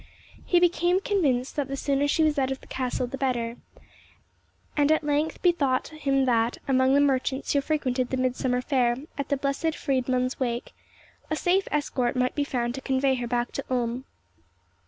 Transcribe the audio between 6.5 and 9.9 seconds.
among the merchants who frequented the Midsummer Fair at the Blessed